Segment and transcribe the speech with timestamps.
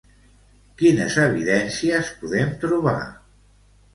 [0.81, 2.97] Quines evidències podem trobar?